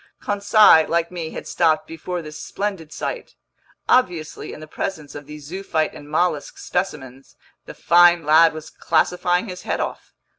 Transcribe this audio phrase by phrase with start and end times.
[0.19, 3.35] Conseil, like me, had stopped before this splendid sight.
[3.87, 7.35] Obviously, in the presence of these zoophyte and mollusk specimens,
[7.67, 10.15] the fine lad was classifying his head off.